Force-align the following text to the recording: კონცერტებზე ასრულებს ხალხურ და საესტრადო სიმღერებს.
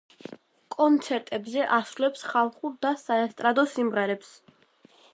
კონცერტებზე 0.75 1.67
ასრულებს 1.77 2.25
ხალხურ 2.31 2.75
და 2.87 2.97
საესტრადო 3.05 3.71
სიმღერებს. 3.79 4.35